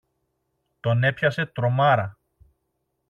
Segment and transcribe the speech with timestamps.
[0.79, 2.17] Τον έπιασε τρομάρα.